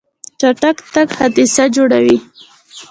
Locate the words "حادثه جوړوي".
1.17-2.17